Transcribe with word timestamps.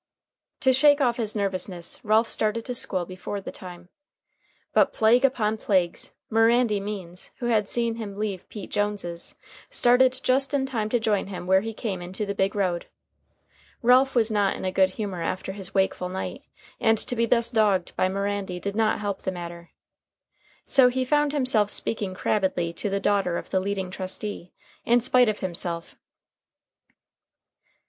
To 0.61 0.73
shake 0.73 0.99
off 0.99 1.17
his 1.17 1.35
nervousness, 1.35 1.99
Ralph 2.03 2.27
started 2.27 2.65
to 2.65 2.73
school 2.73 3.05
before 3.05 3.39
the 3.39 3.51
time. 3.51 3.89
But, 4.73 4.93
plague 4.93 5.23
upon 5.23 5.59
plagues! 5.59 6.13
Mirandy 6.31 6.79
Means, 6.81 7.29
who 7.37 7.45
had 7.45 7.69
seen 7.69 7.97
him 7.97 8.17
leave 8.17 8.49
Pete 8.49 8.71
Jones's, 8.71 9.35
started 9.69 10.19
just 10.23 10.55
in 10.55 10.65
time 10.65 10.89
to 10.89 10.99
join 10.99 11.27
him 11.27 11.45
where 11.45 11.61
he 11.61 11.71
came 11.75 12.01
into 12.01 12.25
the 12.25 12.33
big 12.33 12.55
road. 12.55 12.87
Ralph 13.83 14.15
was 14.15 14.31
not 14.31 14.55
in 14.55 14.65
a 14.65 14.71
good 14.71 14.89
humor 14.97 15.21
after 15.21 15.51
his 15.51 15.75
wakeful 15.75 16.09
night, 16.09 16.41
and 16.79 16.97
to 16.97 17.15
be 17.15 17.27
thus 17.27 17.51
dogged 17.51 17.95
by 17.95 18.09
Mirandy 18.09 18.59
did 18.59 18.75
not 18.75 18.97
help 19.01 19.21
the 19.21 19.31
matter. 19.31 19.69
So 20.65 20.87
he 20.87 21.05
found 21.05 21.31
himself 21.31 21.69
speaking 21.69 22.15
crabbedly 22.15 22.73
to 22.77 22.89
the 22.89 22.99
daughter 22.99 23.37
of 23.37 23.51
the 23.51 23.59
leading 23.59 23.91
trustee, 23.91 24.51
in 24.83 24.99
spite 24.99 25.29
of 25.29 25.41
himself. 25.41 25.95